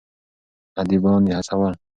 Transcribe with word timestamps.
اديبان 0.79 1.23
يې 1.29 1.33
هڅول. 1.37 1.73